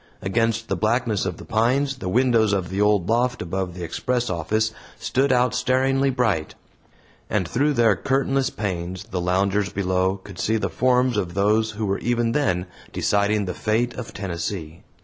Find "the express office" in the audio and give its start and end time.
3.75-4.71